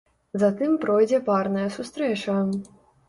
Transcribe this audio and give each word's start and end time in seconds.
Затым 0.43 0.71
пройдзе 0.85 1.19
парная 1.29 1.67
сустрэча. 1.77 2.39